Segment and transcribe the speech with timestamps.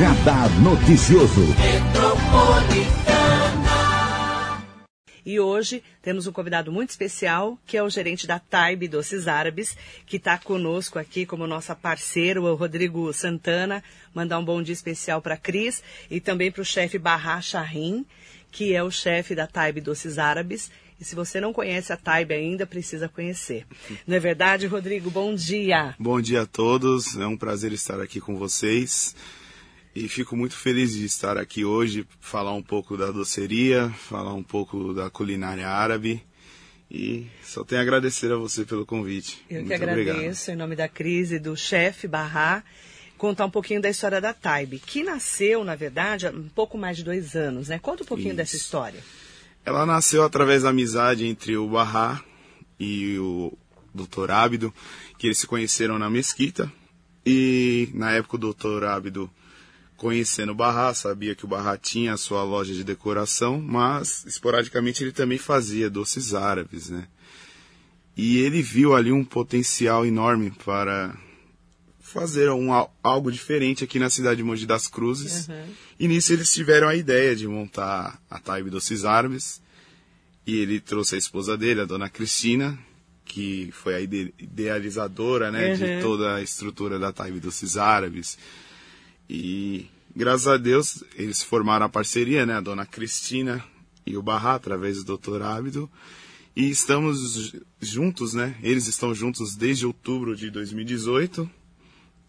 [0.00, 1.42] Radar Noticioso.
[5.26, 9.76] E hoje temos um convidado muito especial, que é o gerente da Taib Doces Árabes,
[10.06, 13.84] que está conosco aqui como nossa parceira, o Rodrigo Santana.
[14.14, 18.06] Mandar um bom dia especial para a Cris e também para o chefe Barra Shahin,
[18.50, 20.70] que é o chefe da Taib Doces Árabes.
[20.98, 23.66] E se você não conhece a Taib ainda, precisa conhecer.
[24.08, 25.10] Não é verdade, Rodrigo?
[25.10, 25.94] Bom dia.
[25.98, 27.18] Bom dia a todos.
[27.18, 29.14] É um prazer estar aqui com vocês.
[29.94, 34.42] E fico muito feliz de estar aqui hoje, falar um pouco da doceria, falar um
[34.42, 36.22] pouco da culinária árabe.
[36.88, 39.44] E só tenho a agradecer a você pelo convite.
[39.48, 40.48] Eu muito que agradeço, obrigado.
[40.48, 42.64] em nome da crise do chefe Barra,
[43.18, 46.96] contar um pouquinho da história da Taib, que nasceu, na verdade, há um pouco mais
[46.96, 47.78] de dois anos, né?
[47.78, 48.36] Conta um pouquinho Isso.
[48.36, 49.00] dessa história.
[49.64, 52.24] Ela nasceu através da amizade entre o Barra
[52.78, 53.56] e o
[53.94, 54.30] Dr.
[54.30, 54.72] Ábido,
[55.18, 56.72] que eles se conheceram na mesquita.
[57.26, 58.84] E na época o Dr.
[58.84, 59.30] Ábido,
[60.00, 65.04] conhecendo o Barra, sabia que o Barra tinha a sua loja de decoração, mas esporadicamente
[65.04, 67.06] ele também fazia doces árabes, né?
[68.16, 71.14] E ele viu ali um potencial enorme para
[72.00, 75.48] fazer um, al- algo diferente aqui na cidade de Mogi das Cruzes.
[75.98, 79.60] E nisso eles tiveram a ideia de montar a Taib Doces Árabes.
[80.46, 82.76] E ele trouxe a esposa dele, a dona Cristina,
[83.26, 85.76] que foi a ide- idealizadora né, Uhum.
[85.76, 88.38] de toda a estrutura da Taib Doces Árabes.
[89.32, 93.64] E graças a Deus eles formaram a parceria, né, a dona Cristina
[94.04, 95.40] e o Barra, através do Dr.
[95.42, 95.88] Ábido.
[96.56, 98.56] E estamos ju- juntos, né?
[98.60, 101.48] Eles estão juntos desde outubro de 2018.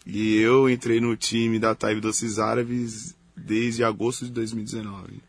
[0.05, 5.21] E eu entrei no time da Taib Doces Árabes desde agosto de 2019.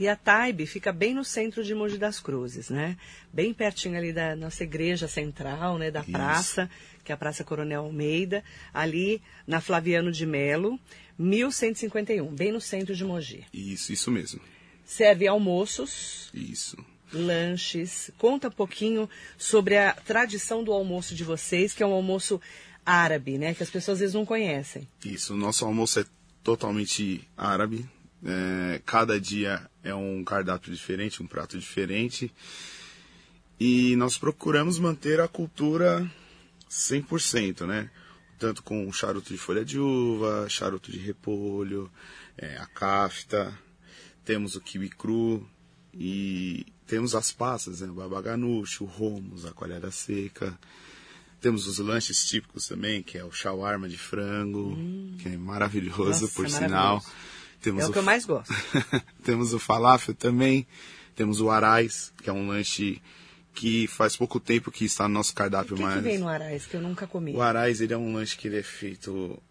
[0.00, 2.96] E a Taib fica bem no centro de Mogi das Cruzes, né?
[3.30, 5.90] Bem pertinho ali da nossa igreja central, né?
[5.90, 6.10] Da Isso.
[6.10, 6.70] praça,
[7.04, 8.42] que é a Praça Coronel Almeida,
[8.72, 10.80] ali na Flaviano de Melo,
[11.18, 13.44] 1151, bem no centro de Mogi.
[13.52, 14.40] Isso, isso mesmo.
[14.86, 16.82] Serve almoços, Isso.
[17.12, 18.10] lanches.
[18.16, 22.40] Conta um pouquinho sobre a tradição do almoço de vocês, que é um almoço
[22.86, 23.52] árabe, né?
[23.52, 24.88] Que as pessoas às vezes não conhecem.
[25.04, 25.34] Isso.
[25.34, 26.06] O nosso almoço é
[26.42, 27.86] totalmente árabe.
[28.24, 32.32] É, cada dia é um cardápio diferente, um prato diferente.
[33.58, 36.10] E nós procuramos manter a cultura
[36.70, 37.90] 100%, né?
[38.38, 41.90] Tanto com charuto de folha de uva, charuto de repolho,
[42.38, 43.52] é, a kafta,
[44.24, 45.46] temos o kiwi cru
[45.92, 47.88] e temos as passas, né?
[47.88, 50.58] O babaganuche, o romos, a coalhada seca.
[51.40, 54.76] Temos os lanches típicos também, que é o shawarma de frango,
[55.18, 56.96] que é maravilhoso, Nossa, por é sinal.
[56.96, 57.39] maravilhoso.
[57.60, 58.52] Temos É o que eu mais gosto.
[59.22, 60.66] temos o falafel também,
[61.14, 63.00] temos o arais, que é um lanche
[63.52, 66.28] que faz pouco tempo que está no nosso O cardápio, que, que mas vem no
[66.28, 67.34] Arais, que eu nunca comi?
[67.34, 69.42] o arais ele é um lanche que ele é feito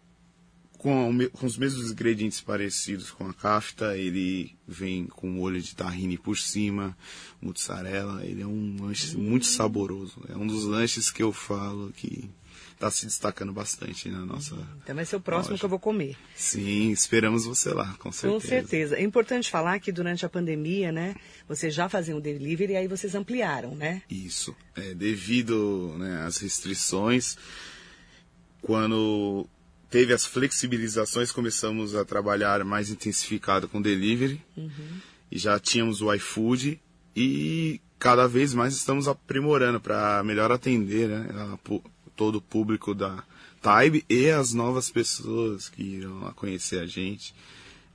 [0.79, 5.75] com, o com os mesmos ingredientes parecidos com a kafta, ele vem com molho de
[5.75, 6.97] tahine por cima,
[7.41, 10.23] mozzarella, ele é um lanche muito saboroso.
[10.29, 12.29] É um dos lanches que eu falo que
[12.79, 14.55] está se destacando bastante na nossa.
[14.81, 15.59] Então vai ser o próximo Lógico.
[15.59, 16.15] que eu vou comer.
[16.33, 18.33] Sim, esperamos você lá, com certeza.
[18.33, 18.95] Com certeza.
[18.95, 21.13] É importante falar que durante a pandemia, né,
[21.45, 24.01] vocês já faziam delivery e aí vocês ampliaram, né?
[24.09, 24.55] Isso.
[24.77, 27.37] É, devido né, às restrições,
[28.61, 29.45] quando
[29.89, 34.41] teve as flexibilizações, começamos a trabalhar mais intensificado com delivery.
[35.29, 36.79] E já tínhamos o iFood
[37.13, 41.57] e cada vez mais estamos aprimorando para melhor atender né, a
[42.19, 43.23] todo o público da
[43.61, 47.33] Taib e as novas pessoas que irão lá conhecer a gente.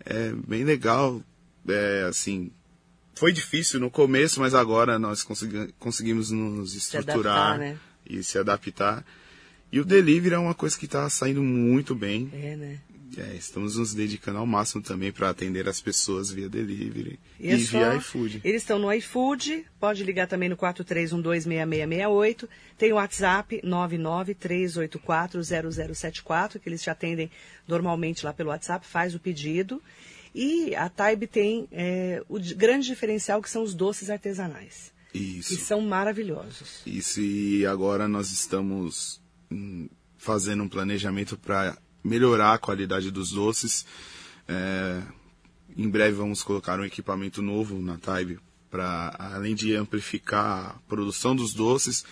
[0.03, 1.23] É bem legal,
[1.69, 2.51] é, assim,
[3.15, 7.79] foi difícil no começo, mas agora nós consegui- conseguimos nos estruturar adaptar, né?
[8.09, 9.05] e se adaptar.
[9.71, 12.31] E o delivery é uma coisa que está saindo muito bem.
[12.33, 12.81] É, né?
[13.19, 17.59] É, estamos nos dedicando ao máximo também para atender as pessoas via delivery e, é
[17.59, 18.41] só- via iFood.
[18.45, 22.49] Eles estão no iFood, pode ligar também no 43126668.
[22.79, 23.61] Tem o WhatsApp
[25.25, 27.31] 993840074, que eles te atendem
[27.67, 29.83] normalmente lá pelo WhatsApp, faz o pedido.
[30.35, 35.57] E a Taib tem é, o grande diferencial que são os doces artesanais, que Isso.
[35.65, 36.83] são maravilhosos.
[36.85, 39.89] Isso, e agora nós estamos hum,
[40.19, 43.87] fazendo um planejamento para melhorar a qualidade dos doces.
[44.47, 45.03] É,
[45.77, 48.39] em breve vamos colocar um equipamento novo na Taib
[48.71, 52.05] para, além de amplificar a produção dos doces,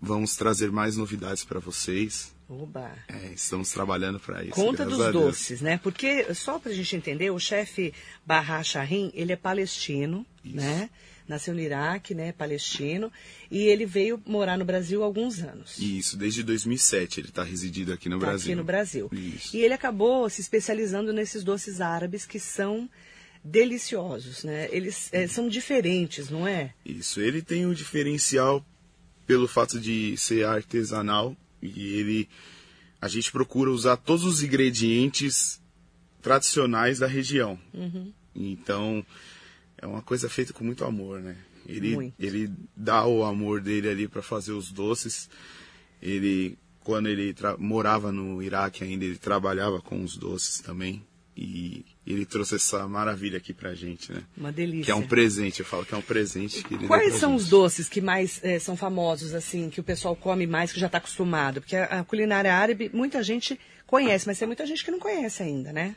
[0.00, 2.34] vamos trazer mais novidades para vocês.
[2.48, 2.90] Oba!
[3.06, 4.54] É, estamos trabalhando para isso.
[4.54, 5.78] Conta dos doces, né?
[5.80, 7.94] Porque, só para a gente entender, o chefe
[8.26, 10.56] Barra Shahin, ele é palestino, Isso.
[10.56, 10.90] né?
[11.30, 13.10] Nasceu no Iraque, né, palestino,
[13.50, 15.78] e ele veio morar no Brasil há alguns anos.
[15.78, 18.48] Isso, desde 2007 ele está residido aqui no Tá Brasil.
[18.48, 19.08] Aqui no Brasil.
[19.12, 19.56] Isso.
[19.56, 22.90] E ele acabou se especializando nesses doces árabes que são
[23.42, 24.68] deliciosos, né?
[24.70, 26.74] Eles eh, são diferentes, não é?
[26.84, 28.62] Isso, ele tem um diferencial
[29.26, 32.28] pelo fato de ser artesanal e ele
[33.00, 35.58] a gente procura usar todos os ingredientes
[36.20, 37.58] tradicionais da região.
[38.34, 39.06] Então
[39.80, 41.36] é uma coisa feita com muito amor, né?
[41.66, 42.14] Ele Muito.
[42.18, 45.28] ele dá o amor dele ali para fazer os doces.
[46.00, 51.04] Ele quando ele morava no Iraque ainda ele trabalhava com os doces também
[51.36, 54.22] e ele trouxe essa maravilha aqui pra gente, né?
[54.36, 54.86] Uma delícia.
[54.86, 57.32] Que é um presente, eu falo que é um presente que ele deu Quais são
[57.32, 57.42] gente.
[57.42, 60.86] os doces que mais eh, são famosos, assim, que o pessoal come mais, que já
[60.86, 61.60] está acostumado?
[61.60, 65.42] Porque a, a culinária árabe, muita gente conhece, mas tem muita gente que não conhece
[65.42, 65.94] ainda, né?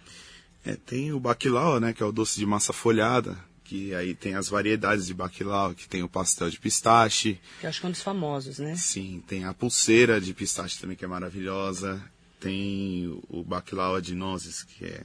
[0.65, 4.35] É, tem o baquilau, né, que é o doce de massa folhada, que aí tem
[4.35, 7.89] as variedades de baquilau, que tem o pastel de pistache, Que eu acho que é
[7.89, 8.75] um dos famosos, né?
[8.75, 12.03] sim, tem a pulseira de pistache também que é maravilhosa,
[12.39, 15.01] tem o baquilau de nozes, que é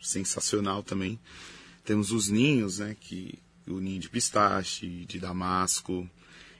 [0.00, 1.18] sensacional também.
[1.84, 6.08] Temos os ninhos, né, que o ninho de pistache, de damasco,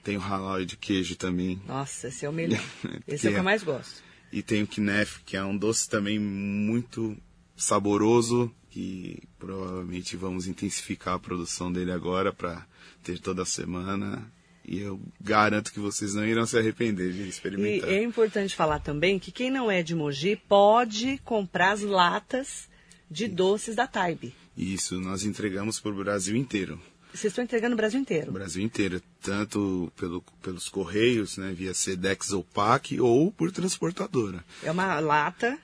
[0.03, 1.61] tem o halal de queijo também.
[1.67, 2.63] Nossa, esse é o melhor.
[3.07, 4.01] Esse é o que é- eu mais gosto.
[4.31, 7.17] E tem o knef, que é um doce também muito
[7.57, 12.65] saboroso, que provavelmente vamos intensificar a produção dele agora para
[13.03, 14.31] ter toda semana.
[14.65, 17.89] E eu garanto que vocês não irão se arrepender de E experimentar.
[17.89, 22.69] é importante falar também que quem não é de Mogi pode comprar as latas
[23.09, 24.33] de doces da Taibe.
[24.55, 26.79] Isso, nós entregamos para o Brasil inteiro.
[27.13, 28.31] Vocês estão entregando no Brasil O inteiro.
[28.31, 34.45] Brasil inteiro, tanto pelo, pelos correios, né, via Sedex ou PAC, ou por transportadora.
[34.63, 35.57] É uma lata,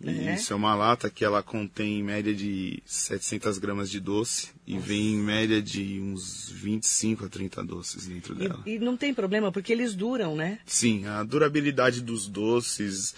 [0.00, 0.34] né?
[0.34, 4.78] Isso é uma lata que ela contém em média de 700 gramas de doce e
[4.78, 8.62] vem em média de uns 25 a 30 doces dentro dela.
[8.66, 10.58] E, e não tem problema, porque eles duram, né?
[10.66, 13.14] Sim, a durabilidade dos doces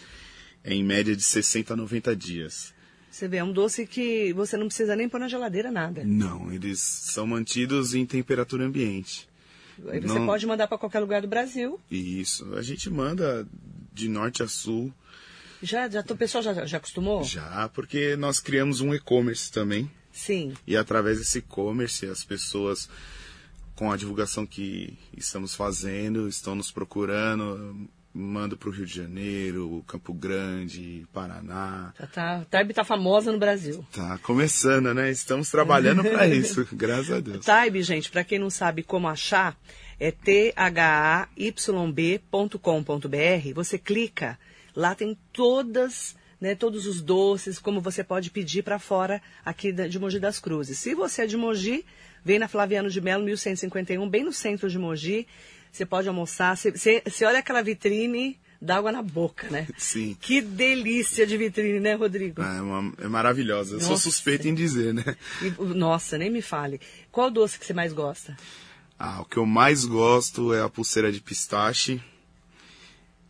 [0.63, 2.75] é em média de 60 a 90 dias.
[3.11, 6.05] Você vê, é um doce que você não precisa nem pôr na geladeira nada.
[6.05, 9.29] Não, eles são mantidos em temperatura ambiente.
[9.89, 10.27] Aí você Não.
[10.27, 11.81] pode mandar para qualquer lugar do Brasil.
[11.91, 13.47] Isso, a gente manda
[13.93, 14.93] de norte a sul
[15.63, 17.23] Já, já, o pessoal já, já acostumou?
[17.25, 19.91] já, porque nós criamos um e-commerce também.
[20.13, 20.55] Sim.
[20.67, 22.89] E através desse e-commerce, as pessoas,
[23.77, 27.89] com a divulgação que estamos fazendo, estão nos procurando.
[28.13, 31.93] Mando para o Rio de Janeiro, Campo Grande, Paraná.
[32.01, 33.87] Já tá, Taibe tá famosa no Brasil.
[33.93, 35.11] Tá começando, né?
[35.11, 37.45] Estamos trabalhando para isso, graças a Deus.
[37.45, 39.57] Taibe, gente, para quem não sabe como achar,
[40.01, 40.95] é thaYb.com.br.
[43.55, 44.39] Você clica,
[44.79, 49.99] lá tem todas, né, todos os doces, como você pode pedir para fora aqui de
[49.99, 50.79] Mogi das Cruzes.
[50.79, 51.85] Se você é de Mogi,
[52.25, 55.27] vem na Flaviano de Melo, 1151, bem no centro de Mogi.
[55.73, 59.67] Você pode almoçar, você, você, você olha aquela vitrine, dá água na boca, né?
[59.77, 60.17] Sim.
[60.21, 62.41] Que delícia de vitrine, né, Rodrigo?
[62.41, 63.75] Ah, é, uma- é maravilhosa.
[63.75, 64.03] Eu sou Nossa.
[64.05, 65.05] suspeito em dizer, né?
[65.43, 66.81] E, nossa, nem me fale.
[67.11, 68.37] Qual doce que você mais gosta?
[68.99, 72.01] Ah, o que eu mais gosto é a pulseira de pistache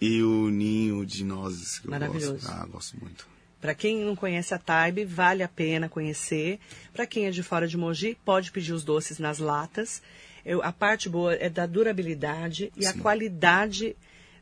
[0.01, 1.79] e o ninho de nozes.
[1.79, 2.33] Que eu Maravilhoso.
[2.35, 2.49] Gosto.
[2.51, 3.27] Ah, gosto muito.
[3.61, 6.61] Para quem não conhece a Taibe, vale a pena conhecer.
[6.93, 10.01] Para quem é de fora de Mogi, pode pedir os doces nas latas.
[10.45, 12.99] Eu- a parte boa é da durabilidade e a Sim.
[13.01, 13.97] qualidade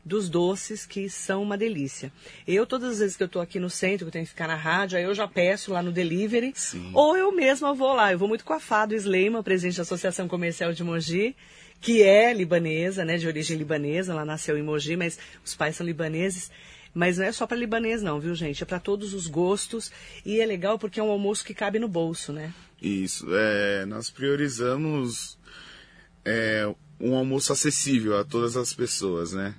[0.05, 2.13] dos doces, que são uma delícia.
[2.47, 4.47] Eu, todas as vezes que eu estou aqui no centro, que eu tenho que ficar
[4.47, 6.53] na rádio, aí eu já peço lá no delivery.
[6.55, 6.91] Sim.
[6.93, 8.11] Ou eu mesma vou lá.
[8.13, 11.35] Eu vou muito com a Fado Sleima, presidente da Associação Comercial de Mogi,
[11.79, 14.11] que é libanesa, né, de origem libanesa.
[14.11, 16.51] Ela nasceu em Mogi, mas os pais são libaneses.
[16.93, 18.63] Mas não é só para libanês não, viu, gente?
[18.63, 19.91] É para todos os gostos.
[20.25, 22.53] E é legal porque é um almoço que cabe no bolso, né?
[22.81, 23.27] Isso.
[23.31, 25.37] É, nós priorizamos
[26.25, 29.53] é, um almoço acessível a todas as pessoas, né?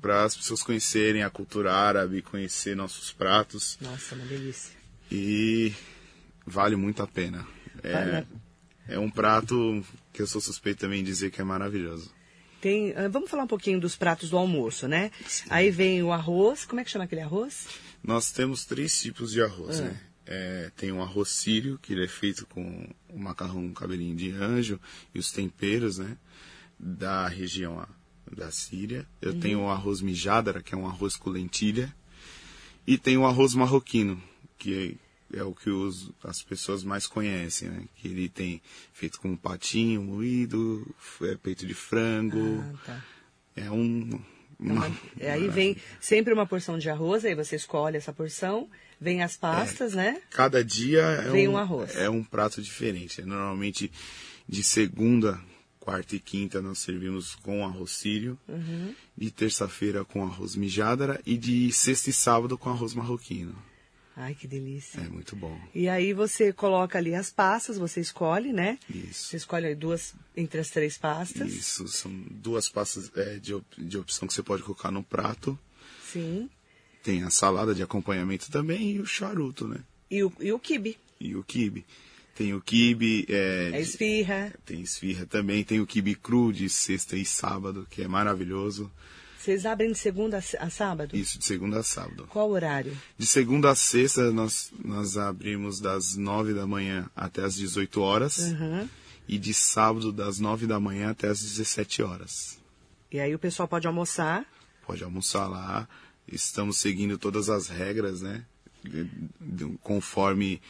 [0.00, 3.78] Para as pessoas conhecerem a cultura árabe, conhecer nossos pratos.
[3.80, 4.74] Nossa, uma delícia.
[5.10, 5.72] E
[6.46, 7.46] vale muito a pena.
[7.82, 8.26] Vale.
[8.88, 12.12] É, é um prato que eu sou suspeito também em dizer que é maravilhoso.
[12.60, 15.10] Tem, ah, vamos falar um pouquinho dos pratos do almoço, né?
[15.50, 16.64] Aí vem o arroz.
[16.64, 17.66] Como é que chama aquele arroz?
[18.04, 19.82] Nós temos três tipos de arroz, Ah.
[19.82, 20.00] né?
[20.24, 24.80] É, tem um arroz sírio, que ele é feito com o macarrão cabelinho de anjo
[25.12, 26.16] e os temperos, né?
[26.78, 27.88] Da região ah,
[28.30, 29.06] da Síria.
[29.20, 31.92] Eu tenho o arroz mijadara, que é um arroz com lentilha.
[32.86, 34.22] E tem o arroz marroquino,
[34.56, 37.84] que é, é o que os, as pessoas mais conhecem, né?
[37.96, 38.60] Que ele tem
[38.92, 40.86] feito com patinho moído,
[41.22, 42.60] é, peito de frango.
[42.62, 43.04] Ah, tá.
[43.56, 44.20] É um...
[44.60, 48.68] Então, uma- é, aí vem sempre uma porção de arroz, aí você escolhe essa porção,
[49.00, 50.22] vem as pastas, né?
[50.30, 51.96] Cada dia é Vem um, um arroz.
[51.96, 53.20] é um prato diferente.
[53.20, 53.90] É Normalmente
[54.48, 55.40] de segunda
[55.80, 58.94] quarta e quinta nós servimos com arroz sírio, Uhum.
[59.18, 63.56] de terça-feira com arroz mijadara e de sexta e sábado com arroz marroquino.
[64.16, 65.00] Ai, que delícia.
[65.00, 65.58] É muito bom.
[65.74, 68.78] E aí você coloca ali as pastas, você escolhe, né?
[68.88, 69.28] Isso.
[69.28, 71.50] Você escolhe duas entre as três pastas.
[71.50, 75.58] Isso, são duas pastas é, de, op- de opção que você pode colocar no prato.
[76.04, 76.50] Sim.
[77.02, 79.78] Tem a salada de acompanhamento também e o charuto, né?
[80.10, 80.98] E o, e o quibe.
[81.18, 81.84] E o quibe.
[82.34, 84.52] Tem o quibe, é, É de- esfirra.
[84.64, 88.90] tem esfirra também, tem o quibe cru de sexta e sábado, que é maravilhoso.
[89.42, 91.16] Vocês abrem de segunda a sábado?
[91.16, 92.28] Isso, de segunda a sábado.
[92.28, 92.96] Qual horário?
[93.18, 98.38] De segunda a sexta, nós, nós abrimos das nove da manhã até as 18 horas.
[98.38, 98.88] Uhum.
[99.26, 102.56] E de sábado, das nove da manhã até as 17 horas.
[103.10, 104.46] E aí o pessoal pode almoçar.
[104.86, 105.88] Pode almoçar lá.
[106.28, 108.44] Estamos seguindo todas as regras, né?
[109.82, 110.62] Conforme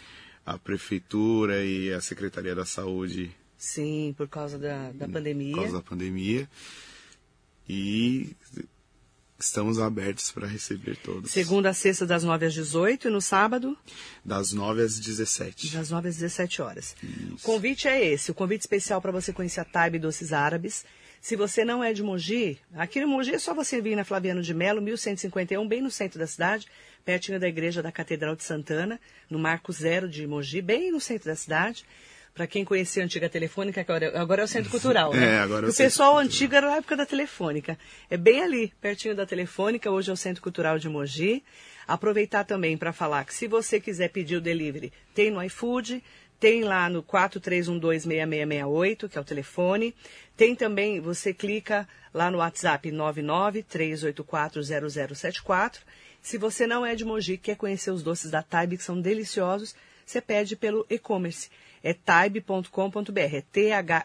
[0.46, 5.52] a prefeitura e a Secretaria da Saúde Sim, por causa da, da pandemia.
[5.52, 6.48] por causa da pandemia.
[7.68, 8.34] E
[9.38, 11.30] estamos abertos para receber todos.
[11.30, 13.76] Segunda a sexta, das 9 às 18 e no sábado,
[14.24, 15.72] Das 9 às 17.
[15.72, 16.96] das 9 às 17 horas.
[17.02, 17.34] Isso.
[17.36, 20.84] O convite é esse, o convite especial para você conhecer a Taibe Doces Árabes.
[21.20, 24.42] Se você não é de Mogi, aqui no Mogi é só você vir na Flaviano
[24.42, 26.66] de Melo, 1151, bem no centro da cidade,
[27.04, 29.00] pertinho da igreja da Catedral de Santana,
[29.30, 31.84] no Marco Zero de Mogi, bem no centro da cidade.
[32.34, 35.34] Para quem conhecia a antiga telefônica, agora, agora é o centro cultural, né?
[35.34, 37.78] É, agora é o pessoal antigo era na época da telefônica.
[38.08, 41.44] É bem ali, pertinho da telefônica, hoje é o Centro Cultural de Mogi.
[41.86, 46.02] Aproveitar também para falar que se você quiser pedir o delivery, tem no iFood,
[46.40, 49.94] tem lá no 43126668, que é o telefone.
[50.36, 55.80] Tem também, você clica lá no WhatsApp 993840074.
[56.20, 59.74] Se você não é de Mogi, quer conhecer os doces da Taibe, que são deliciosos,
[60.12, 61.48] você pede pelo e-commerce.
[61.82, 63.96] É taibe.com.br, é T-H-I-A-Y-B.com.br,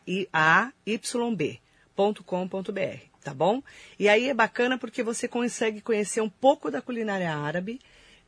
[3.23, 3.61] tá bom?
[3.99, 7.79] E aí é bacana porque você consegue conhecer um pouco da culinária árabe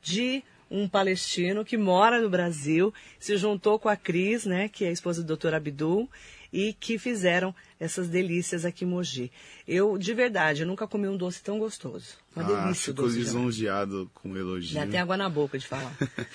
[0.02, 4.90] de um palestino que mora no Brasil, se juntou com a Cris, né, que é
[4.90, 5.56] a esposa do Dr.
[5.56, 6.08] Abdul,
[6.52, 9.32] e que fizeram essas delícias aqui em Mogi.
[9.68, 12.18] Eu, de verdade, eu nunca comi um doce tão gostoso.
[12.36, 13.42] Uma ah, delícia o doce jamão.
[13.46, 14.76] lisonjeado com elogio.
[14.76, 15.94] Dá até água na boca de falar.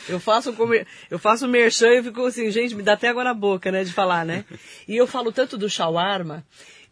[0.09, 3.35] Eu faço comer, eu faço merchan e fico assim, gente, me dá até água na
[3.35, 4.45] boca, né, de falar, né?
[4.87, 6.45] E eu falo tanto do shawarma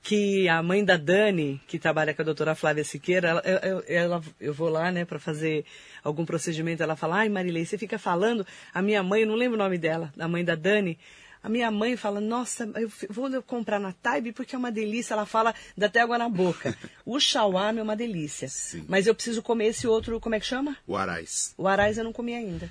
[0.03, 4.23] que a mãe da Dani, que trabalha com a doutora Flávia Siqueira, ela, eu, ela-
[4.41, 5.65] eu vou lá, né, para fazer
[6.03, 9.55] algum procedimento, ela fala, ai Marilei, você fica falando, a minha mãe, eu não lembro
[9.55, 10.99] o nome dela, a mãe da Dani,
[11.43, 15.15] a minha mãe fala, nossa, eu vou comprar na Taibe porque é uma delícia.
[15.15, 16.77] Ela fala, dá até água na boca.
[17.05, 18.49] O shawarma é uma delícia.
[18.49, 18.85] Sim.
[18.89, 20.77] Mas eu preciso comer esse outro, como é que chama?
[20.87, 21.53] O Arais.
[21.59, 22.71] O arais eu não comi ainda.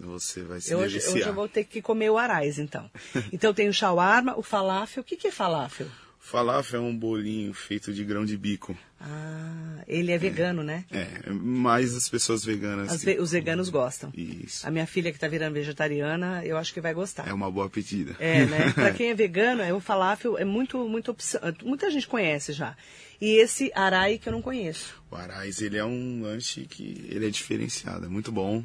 [0.00, 2.90] Você vai se Eu hoje, hoje eu vou ter que comer o arais, então.
[3.32, 5.00] Então tem o shawarma, o falafel.
[5.00, 5.86] O que, que é falafel?
[6.28, 8.76] Falafel é um bolinho feito de grão de bico.
[9.00, 10.84] Ah, ele é vegano, né?
[10.90, 12.92] É, mais as pessoas veganas.
[12.92, 14.12] As os veganos gostam.
[14.14, 14.66] Isso.
[14.66, 17.26] A minha filha que tá virando vegetariana, eu acho que vai gostar.
[17.26, 18.14] É uma boa pedida.
[18.18, 18.72] É, né?
[18.76, 21.40] Pra quem é vegano, é o falafel é muito, muito opção.
[21.64, 22.76] Muita gente conhece já.
[23.18, 25.02] E esse arai que eu não conheço.
[25.10, 28.62] O Arais, ele é um lanche que ele é diferenciado, é muito bom.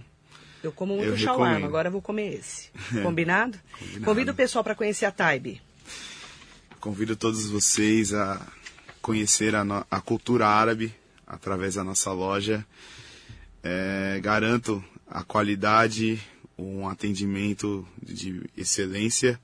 [0.62, 2.70] Eu como muito Eu shawarma, agora eu vou comer esse.
[3.02, 3.58] Combinado?
[3.80, 4.04] Combinado.
[4.04, 5.62] Convido o pessoal para conhecer a Taibe.
[6.84, 8.46] Convido todos vocês a
[9.02, 10.94] conhecer a, no- a cultura árabe
[11.26, 12.68] através da nossa loja.
[13.64, 16.22] É, garanto a qualidade,
[16.58, 19.40] um atendimento de excelência.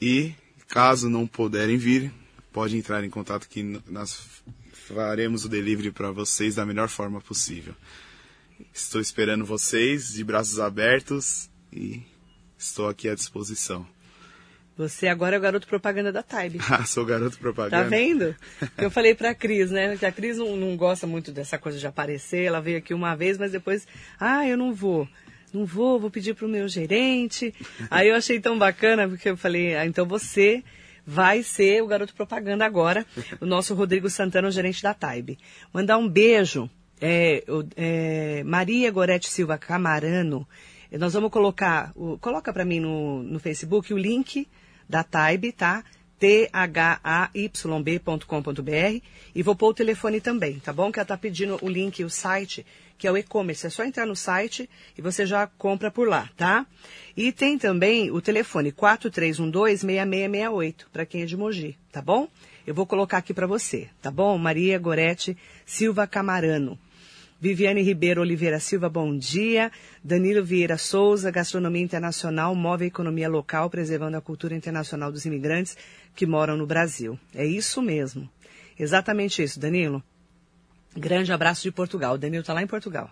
[0.00, 0.32] E
[0.66, 2.10] caso não puderem vir,
[2.50, 4.18] pode entrar em contato que nós
[4.72, 7.74] faremos o delivery para vocês da melhor forma possível.
[8.72, 12.00] Estou esperando vocês de braços abertos e
[12.56, 13.86] estou aqui à disposição.
[14.76, 16.58] Você agora é o garoto propaganda da Taibe.
[16.68, 17.84] Ah, sou garoto propaganda.
[17.84, 18.34] Tá vendo?
[18.76, 19.96] Eu falei pra Cris, né?
[19.96, 22.44] Que a Cris não, não gosta muito dessa coisa de aparecer.
[22.44, 23.86] Ela veio aqui uma vez, mas depois,
[24.18, 25.08] ah, eu não vou.
[25.52, 27.54] Não vou, vou pedir pro meu gerente.
[27.88, 30.64] Aí eu achei tão bacana, porque eu falei, ah, então você
[31.06, 33.06] vai ser o garoto propaganda agora,
[33.40, 35.38] o nosso Rodrigo Santana, o gerente da Taibe.
[35.72, 36.68] Mandar um beijo,
[37.00, 40.48] é, o- é, Maria Gorete Silva Camarano.
[40.90, 44.48] Nós vamos colocar, o- coloca para mim no, no Facebook o link
[44.88, 45.84] da Taibe, tá?
[46.18, 46.54] thyb.com.br
[49.34, 50.90] e vou pôr o telefone também, tá bom?
[50.90, 52.64] Que ela tá pedindo o link, o site,
[52.96, 53.66] que é o e-commerce.
[53.66, 56.64] É só entrar no site e você já compra por lá, tá?
[57.16, 62.28] E tem também o telefone 4312-6668, para quem é de Mogi, tá bom?
[62.66, 64.38] Eu vou colocar aqui para você, tá bom?
[64.38, 65.36] Maria Gorete
[65.66, 66.78] Silva Camarano.
[67.40, 69.70] Viviane Ribeiro Oliveira Silva, bom dia.
[70.02, 75.76] Danilo Vieira Souza, Gastronomia Internacional move a economia local, preservando a cultura internacional dos imigrantes
[76.14, 77.18] que moram no Brasil.
[77.34, 78.30] É isso mesmo.
[78.78, 80.02] Exatamente isso, Danilo.
[80.96, 82.14] Grande abraço de Portugal.
[82.14, 83.10] O Danilo está lá em Portugal.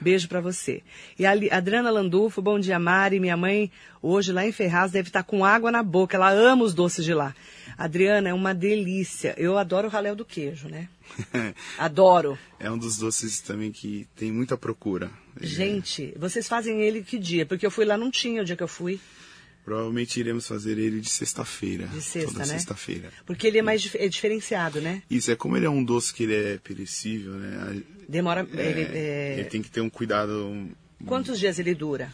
[0.00, 0.82] Beijo para você.
[1.18, 3.20] E a Adriana Landulfo, bom dia, Mari.
[3.20, 6.16] Minha mãe, hoje lá em Ferraz, deve estar tá com água na boca.
[6.16, 7.34] Ela ama os doces de lá.
[7.76, 9.34] Adriana, é uma delícia.
[9.36, 10.88] Eu adoro o ralé do queijo, né?
[11.78, 12.38] adoro.
[12.58, 15.10] É um dos doces também que tem muita procura.
[15.40, 17.44] Gente, vocês fazem ele que dia?
[17.44, 18.98] Porque eu fui lá, não tinha o dia que eu fui.
[19.64, 21.86] Provavelmente iremos fazer ele de sexta-feira.
[21.88, 22.44] De sexta, toda né?
[22.46, 23.12] sexta-feira.
[23.26, 25.02] Porque ele é mais dif é diferenciado, né?
[25.10, 27.82] Isso, é como ele é um doce que ele é perecível, né?
[28.08, 28.46] Demora.
[28.54, 29.34] É, ele, é...
[29.40, 30.68] ele, tem que ter um cuidado.
[31.04, 32.12] Quantos dias ele dura?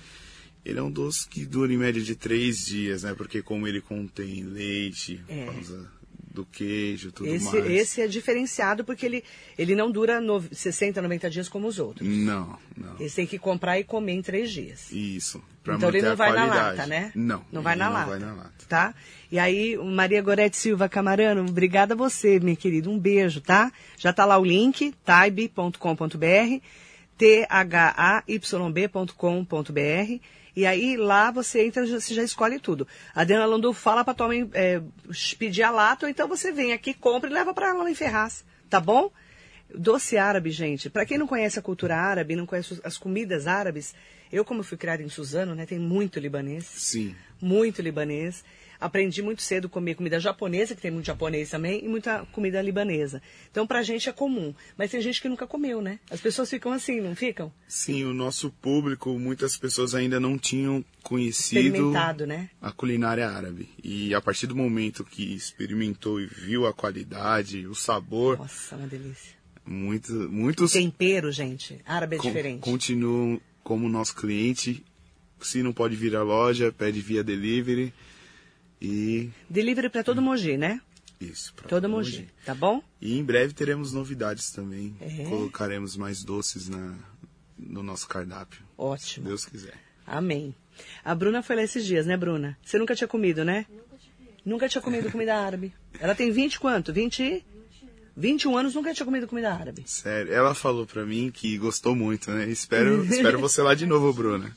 [0.64, 3.14] Ele é um doce que dura em média de três dias, né?
[3.14, 5.46] Porque como ele contém leite, É.
[5.46, 5.95] causa
[6.36, 7.70] do queijo, tudo Esse, mais.
[7.70, 9.24] esse é diferenciado porque ele,
[9.56, 12.06] ele não dura no, 60, 90 dias como os outros.
[12.06, 12.94] Não, não.
[13.00, 14.92] Esse tem que comprar e comer em três dias.
[14.92, 15.42] Isso.
[15.66, 17.10] Então ele não vai na lata, né?
[17.14, 17.42] Não.
[17.50, 18.10] Não vai na não lata.
[18.10, 18.52] vai na lata.
[18.68, 18.94] Tá?
[19.32, 22.90] E aí, Maria Gorete Silva Camarano, obrigada a você, minha querida.
[22.90, 23.72] Um beijo, tá?
[23.96, 26.60] Já tá lá o link, taibe.com.br,
[27.18, 29.10] thaYb.com.br.
[30.56, 32.88] E aí lá você entra, você já escolhe tudo.
[33.14, 34.80] A Adriana Landulfo fala para tua mãe é,
[35.38, 37.94] pedir a lata, ou então você vem aqui, compra e leva para ela lá em
[37.94, 38.42] Ferraz.
[38.70, 39.12] Tá bom?
[39.72, 40.88] Doce árabe, gente.
[40.88, 43.94] Para quem não conhece a cultura árabe, não conhece as comidas árabes,
[44.32, 47.14] eu como fui criada em Suzano, né, tem muito libanês Sim.
[47.40, 48.42] muito libanês.
[48.80, 52.60] Aprendi muito cedo a comer comida japonesa, que tem muito japonês também, e muita comida
[52.60, 53.22] libanesa.
[53.50, 54.54] Então, pra gente é comum.
[54.76, 55.98] Mas tem gente que nunca comeu, né?
[56.10, 57.52] As pessoas ficam assim, não ficam?
[57.68, 61.92] Sim, o nosso público, muitas pessoas ainda não tinham conhecido
[62.26, 62.50] né?
[62.60, 63.68] a culinária árabe.
[63.82, 68.86] E a partir do momento que experimentou e viu a qualidade, o sabor, Nossa, uma
[68.86, 69.32] delícia.
[69.64, 71.80] muito, muitos Tempero, gente.
[71.86, 72.60] Árabe é con- diferente.
[72.60, 74.84] continuam como nosso cliente.
[75.40, 77.92] Se não pode vir à loja, pede via delivery.
[78.80, 80.80] E Delivery pra todo Mogi, né?
[81.20, 81.54] isso.
[81.54, 82.20] pra Todo hoje.
[82.20, 82.82] Mogi, tá bom?
[83.00, 84.94] E em breve teremos novidades também.
[85.00, 85.24] É?
[85.24, 86.94] Colocaremos mais doces na,
[87.58, 88.60] no nosso cardápio.
[88.60, 89.28] Se Ótimo.
[89.28, 89.74] Deus quiser.
[90.06, 90.54] Amém.
[91.04, 92.56] A Bruna foi lá esses dias, né, Bruna?
[92.62, 93.66] Você nunca tinha comido, né?
[94.44, 95.72] Nunca tinha comido comida árabe.
[95.98, 96.92] Ela tem 20 quanto?
[96.92, 97.44] 20?
[98.16, 99.82] 21 anos nunca tinha comido comida árabe.
[99.86, 102.48] Sério, ela falou pra mim que gostou muito, né?
[102.48, 104.54] Espero, espero você lá de novo, Bruna.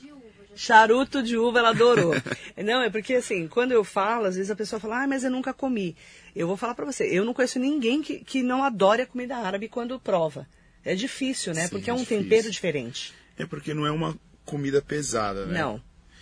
[0.56, 2.14] Charuto de uva, ela adorou.
[2.64, 5.32] não, é porque assim, quando eu falo, às vezes a pessoa fala, ah, mas eu
[5.32, 5.96] nunca comi.
[6.36, 9.38] Eu vou falar pra você, eu não conheço ninguém que, que não adore a comida
[9.38, 10.48] árabe quando prova.
[10.84, 11.64] É difícil, né?
[11.64, 12.24] Sim, porque é é um difícil.
[12.24, 13.14] tempero diferente.
[13.38, 15.60] É porque não é uma comida pesada, né?
[15.60, 15.82] Não,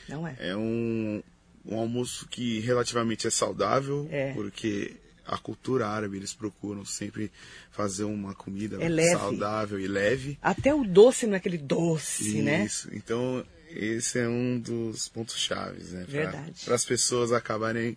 [0.09, 0.35] não é.
[0.39, 1.21] É um,
[1.65, 4.33] um almoço que relativamente é saudável, É.
[4.33, 7.31] porque a cultura árabe eles procuram sempre
[7.69, 10.37] fazer uma comida É saudável e leve.
[10.41, 12.65] Até o doce não é aquele doce, né?
[12.65, 12.89] Isso.
[12.93, 13.45] Então,
[13.77, 16.05] esse é um dos pontos chaves, né?
[16.07, 16.53] Verdade.
[16.65, 17.95] Para as pessoas acabarem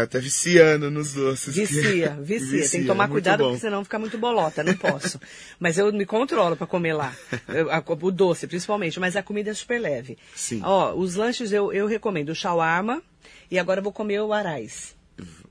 [0.00, 1.54] até viciando nos doces.
[1.54, 2.68] Vicia, vicia.
[2.70, 3.50] Tem que tomar cuidado, bom.
[3.50, 4.62] porque senão fica muito bolota.
[4.64, 5.20] Não posso.
[5.60, 7.14] Mas eu me controlo para comer lá.
[7.48, 8.98] Eu- a- o doce, principalmente.
[8.98, 10.16] Mas a comida é super leve.
[10.34, 10.60] Sim.
[10.64, 13.02] Ó, os lanches eu, eu recomendo o shawarma.
[13.50, 14.94] E agora eu vou comer o arais.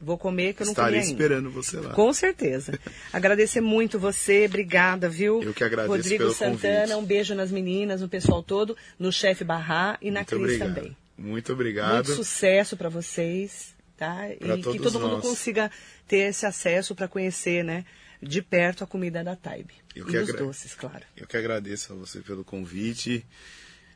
[0.02, 1.22] Vou comer que eu não Estarei comi ainda.
[1.24, 1.94] esperando você lá.
[1.94, 2.78] Com certeza.
[3.14, 5.42] Agradecer muito você, obrigada, viu?
[5.42, 6.94] Eu que agradeço Rodrigo pelo Santana, convite.
[6.96, 10.76] um beijo nas meninas, no pessoal todo, no chefe Barra e na Muito Cris obrigado.
[10.76, 10.98] também.
[11.18, 11.94] Muito obrigado.
[12.08, 14.28] Muito sucesso para vocês, tá?
[14.40, 15.22] Pra e que todo mundo nós.
[15.26, 15.72] consiga
[16.08, 17.86] ter esse acesso para conhecer, né,
[18.22, 19.74] de perto a comida da Taibe.
[19.96, 21.04] Eu e que dos agra- doces, claro.
[21.16, 23.26] Eu que agradeço a você pelo convite.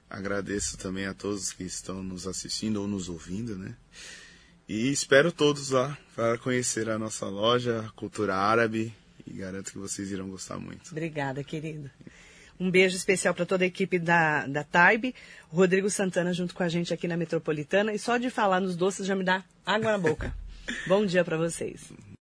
[0.09, 3.75] Agradeço também a todos que estão nos assistindo ou nos ouvindo, né?
[4.67, 8.93] E espero todos lá para conhecer a nossa loja, a cultura árabe,
[9.25, 10.91] e garanto que vocês irão gostar muito.
[10.91, 11.89] Obrigada, querido.
[12.59, 15.15] Um beijo especial para toda a equipe da, da Taibe,
[15.51, 17.93] o Rodrigo Santana junto com a gente aqui na Metropolitana.
[17.93, 20.35] E só de falar nos doces já me dá água na boca.
[20.87, 21.93] Bom dia para vocês.